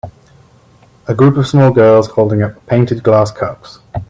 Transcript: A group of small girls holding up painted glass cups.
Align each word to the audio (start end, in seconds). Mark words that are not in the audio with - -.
A 1.07 1.13
group 1.13 1.37
of 1.37 1.45
small 1.45 1.71
girls 1.71 2.07
holding 2.07 2.41
up 2.41 2.65
painted 2.65 3.03
glass 3.03 3.29
cups. 3.31 3.81